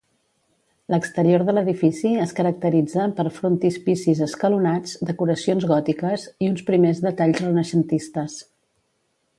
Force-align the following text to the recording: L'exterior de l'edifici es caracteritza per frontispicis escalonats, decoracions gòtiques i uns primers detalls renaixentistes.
L'exterior 0.93 1.43
de 1.49 1.53
l'edifici 1.55 2.13
es 2.23 2.33
caracteritza 2.39 3.05
per 3.19 3.25
frontispicis 3.35 4.23
escalonats, 4.27 4.97
decoracions 5.11 5.69
gòtiques 5.75 6.25
i 6.47 6.51
uns 6.55 6.67
primers 6.71 7.05
detalls 7.09 7.45
renaixentistes. 7.47 8.41